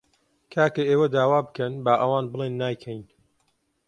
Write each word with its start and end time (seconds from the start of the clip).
کاکە 0.53 0.83
ئێوە 0.89 1.07
داوا 1.15 1.39
بکەن، 1.47 1.73
با 1.85 1.93
ئەوان 2.01 2.25
بڵێن 2.31 2.53
نایکەین 2.61 3.01